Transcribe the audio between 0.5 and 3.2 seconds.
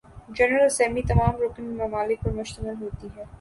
assembly تمام رکن ممالک پر مشتمل ہوتی